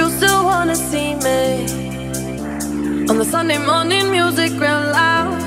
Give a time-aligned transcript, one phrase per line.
[0.00, 1.42] you still wanna see me.
[3.10, 5.38] On the Sunday morning, music real loud.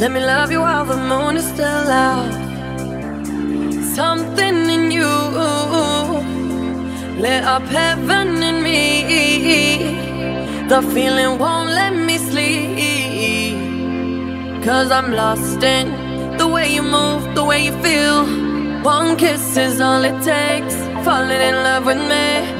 [0.00, 2.32] Let me love you while the moon is still out.
[3.98, 5.12] Something in you
[7.24, 8.78] lit up heaven in me.
[10.72, 13.58] The feeling won't let me sleep.
[14.66, 15.86] Cause I'm lost in
[16.38, 18.18] the way you move, the way you feel.
[18.94, 20.76] One kiss is all it takes.
[21.04, 22.59] Falling in love with me.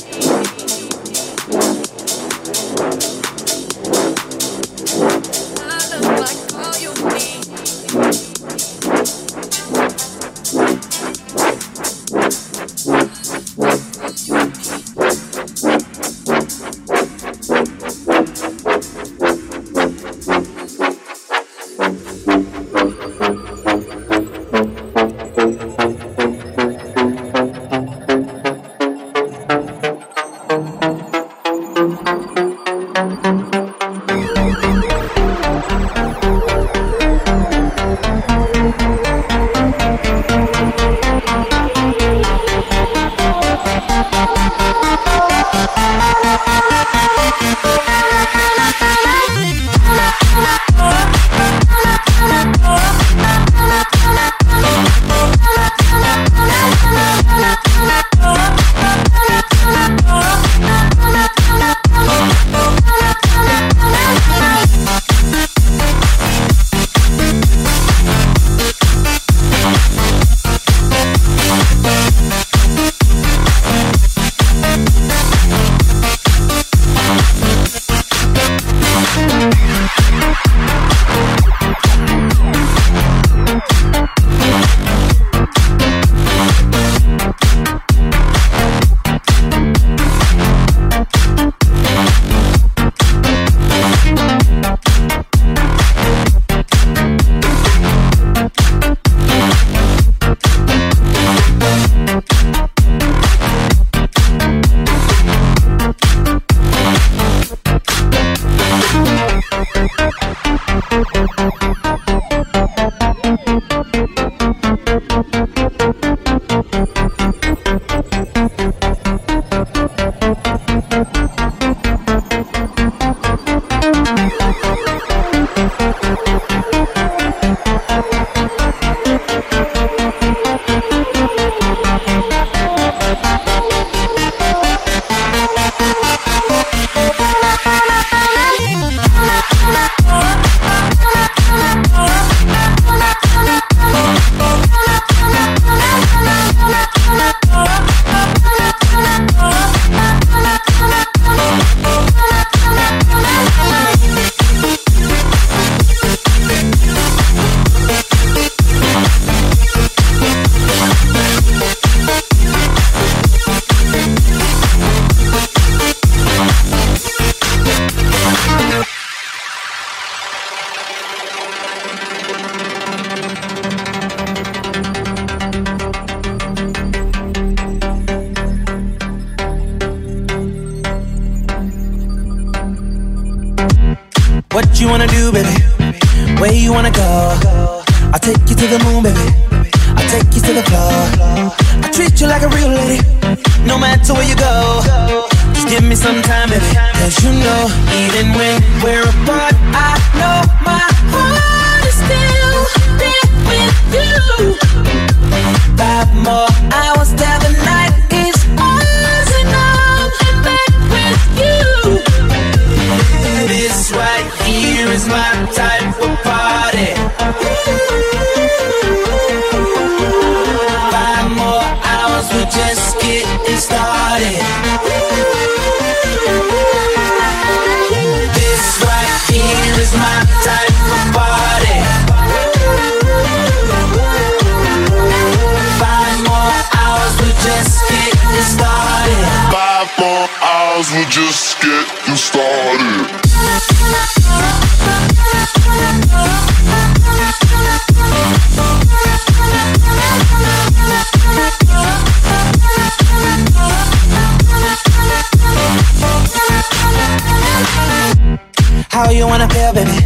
[259.01, 259.97] how you wanna feel, baby.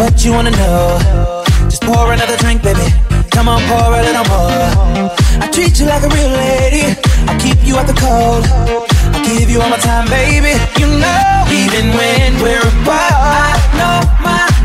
[0.00, 1.44] What you wanna know?
[1.70, 2.86] Just pour another drink, baby.
[3.30, 5.10] Come on, pour a little more.
[5.44, 6.84] I treat you like a real lady.
[7.30, 8.42] I keep you out the cold.
[9.14, 10.54] I give you all my time, baby.
[10.80, 13.14] You know, even when we're apart,
[13.46, 14.57] I know my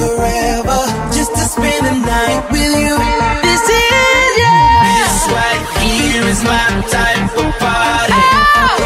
[0.00, 0.80] forever
[1.12, 2.96] just to spend the night with you.
[3.44, 4.80] This is yeah.
[4.88, 8.16] This right here is my type of party.
[8.16, 8.79] Oh.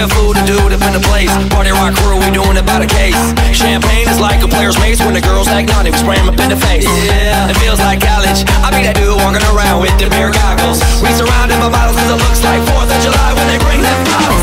[0.00, 1.28] Real food to do to in the place.
[1.52, 3.20] Party rock crew, we doing it by the case.
[3.52, 6.40] Champagne is like a player's mace when the girls act naughty, we spray them up
[6.40, 6.88] in the face.
[7.04, 8.48] Yeah, it feels like college.
[8.64, 10.80] I be that dude walking around with the beer goggles.
[11.04, 14.00] We surrounded by bottles cause it looks like 4th of July when they bring them
[14.08, 14.39] bottles.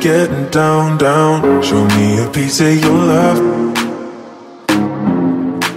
[0.00, 1.62] Getting down, down.
[1.62, 3.38] Show me a piece of your love.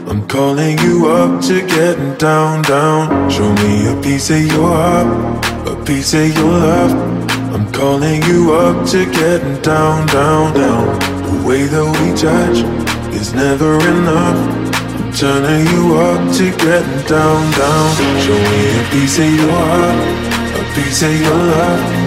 [0.09, 3.29] I'm calling you up to getting down, down.
[3.29, 6.91] Show me a piece of your heart, a piece of your love.
[7.53, 10.99] I'm calling you up to getting down, down, down.
[10.99, 12.59] The way that we judge
[13.13, 14.39] is never enough.
[14.99, 17.95] I'm Turning you up to getting down, down.
[18.21, 19.97] Show me a piece of your heart,
[20.59, 22.06] a piece of your love.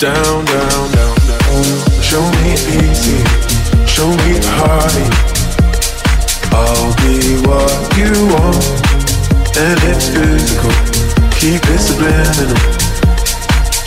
[0.00, 1.52] Down, down, down, down.
[2.00, 3.20] Show me easy,
[3.86, 5.06] show me party.
[6.52, 8.64] I'll be what you want,
[9.58, 10.72] and it's physical.
[11.38, 12.56] Keep it subliminal.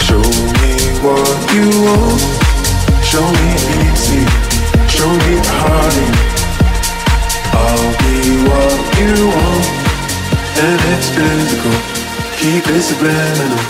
[0.05, 0.54] Show me
[1.05, 2.21] what you want.
[3.05, 3.49] Show me
[3.85, 4.23] easy.
[4.89, 6.07] Show me party.
[7.53, 8.17] I'll be
[8.49, 9.65] what you want.
[10.65, 11.75] And it's physical.
[12.39, 13.63] Keep it subliminal.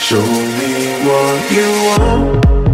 [0.00, 0.26] Show
[0.58, 0.72] me
[1.06, 2.67] what you want.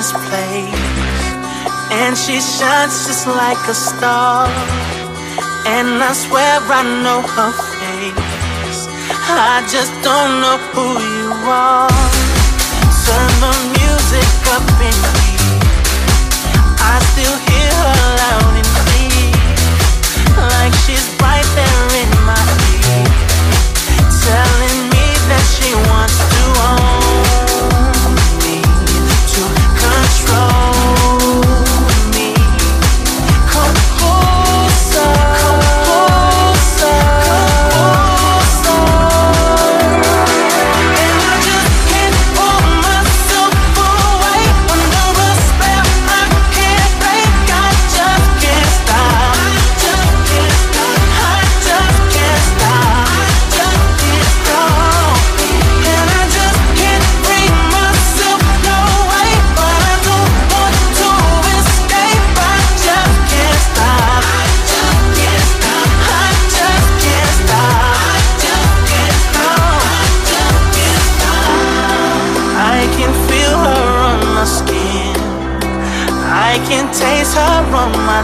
[0.00, 1.28] this place.
[1.92, 4.48] And she shines just like a star.
[5.76, 8.80] And I swear I know her face.
[9.28, 10.86] I just don't know who
[11.16, 11.92] you are.
[13.04, 15.30] Turn the music up in me.
[16.92, 19.36] I still hear her loud and clear.
[20.48, 23.04] Like she's right there in my ear.
[24.24, 24.59] Tell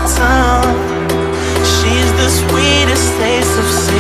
[0.05, 0.63] my.
[1.65, 3.96] She's the sweetest taste of sin.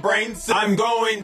[0.00, 0.58] brain cells.
[0.62, 1.20] I'm going.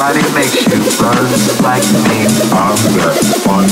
[0.00, 2.24] Nobody makes you buzz like me.
[2.56, 3.12] I'm the
[3.44, 3.68] fun.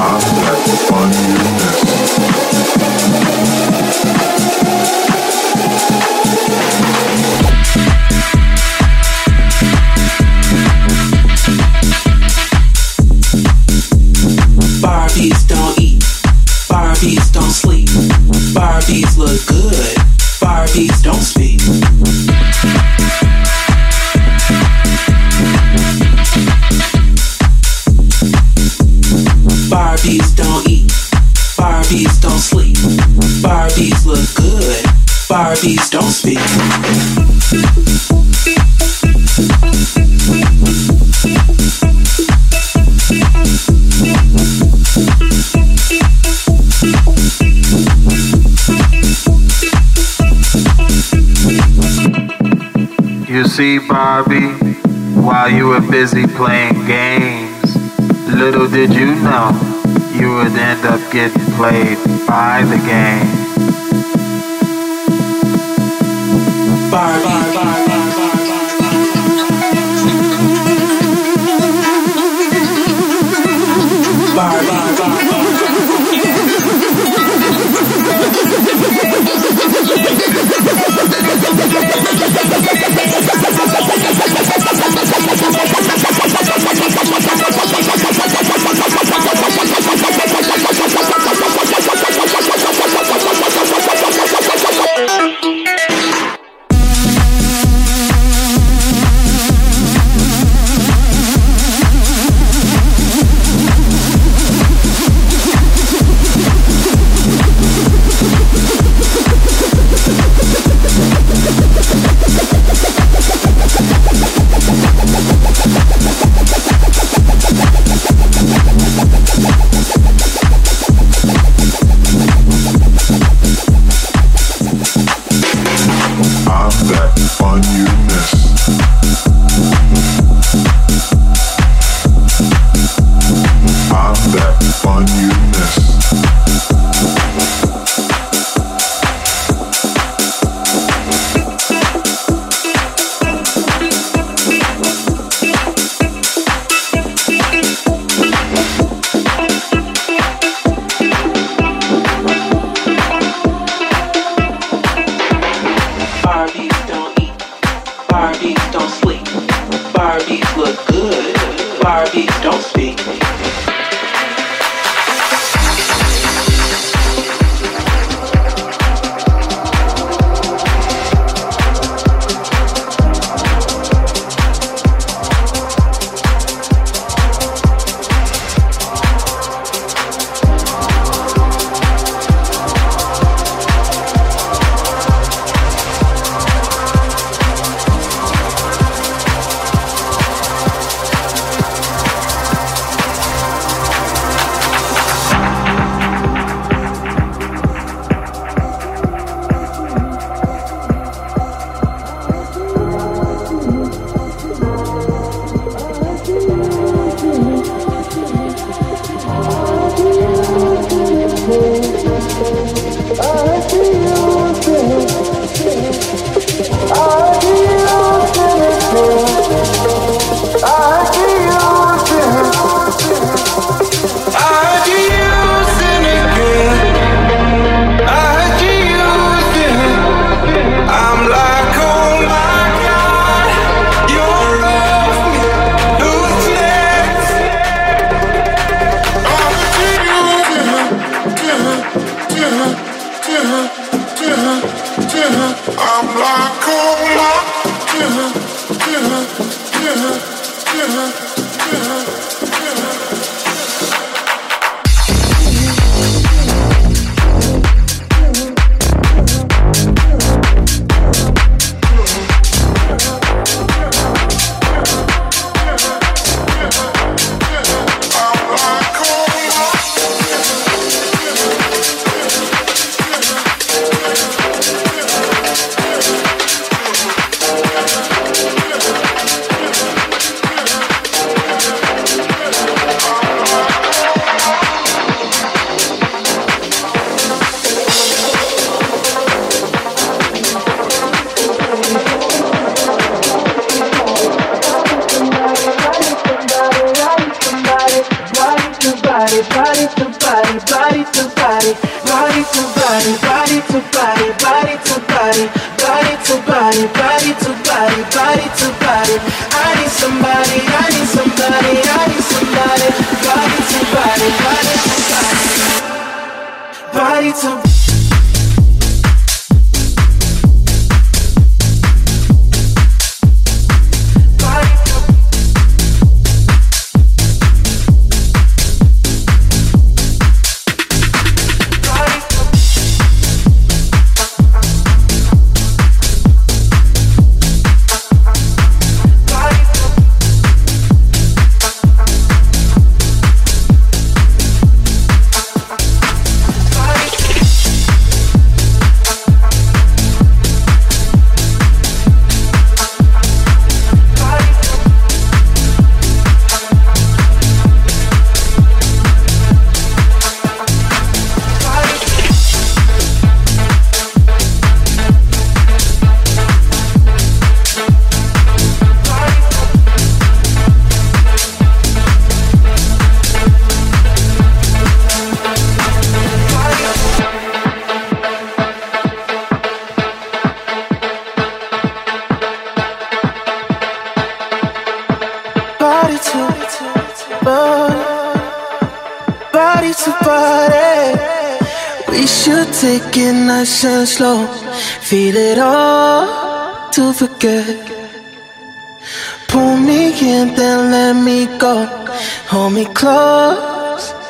[0.00, 0.20] I'm
[4.24, 4.29] the.
[53.60, 54.54] See, Barbie,
[55.20, 57.76] while you were busy playing games,
[58.34, 59.50] little did you know
[60.14, 63.28] you would end up getting played by the game.
[66.90, 67.29] Barbie.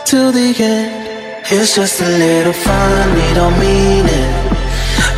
[0.07, 1.43] To the end.
[1.51, 4.31] It's just a little fun, we don't mean it.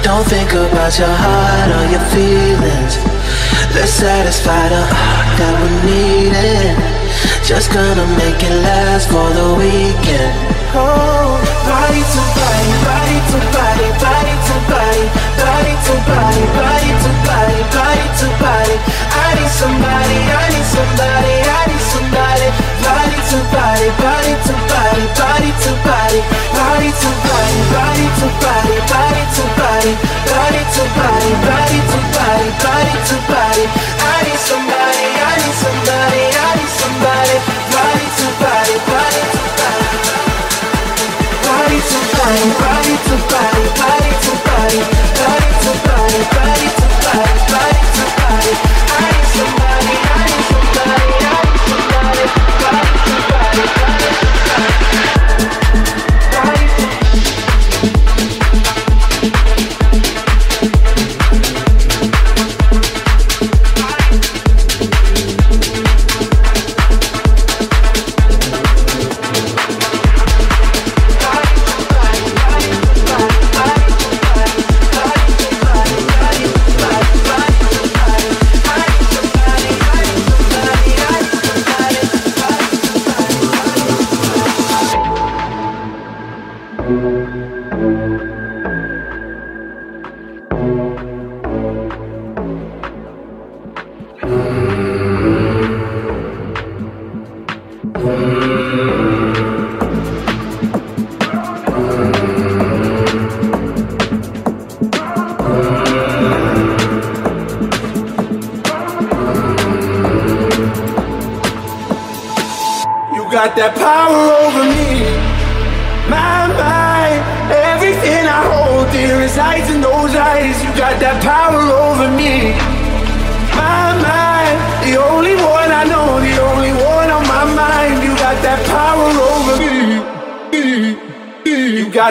[0.02, 2.94] Don't think about your heart or your feelings.
[3.74, 6.76] Let's satisfy the heart that we need it.
[7.44, 10.34] Just gonna make it last for the weekend.
[10.74, 15.04] Oh, body to body, body to body, body to body,
[15.38, 18.76] body to body, body to body, body to body.
[19.14, 21.71] I need somebody, I need somebody, I need
[23.32, 26.20] to body, body to body, body to body,
[26.52, 29.92] body to body, body to body, body to body,
[30.28, 33.64] body to body, body to body, body to body.
[34.04, 37.36] I need somebody, I need somebody, I need somebody.
[37.72, 39.88] Body to body, body to body.
[41.40, 44.80] Body to body, body to body, body to body,
[45.16, 46.81] body to body, body to body,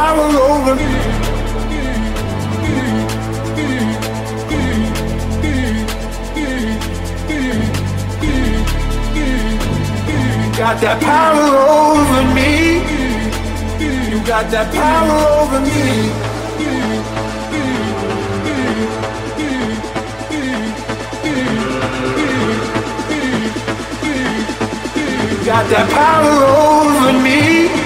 [0.00, 1.20] Power over me.
[10.60, 11.48] got that power
[11.80, 12.52] over me.
[14.10, 15.90] You got that power over me.
[25.44, 27.79] Got that power over me.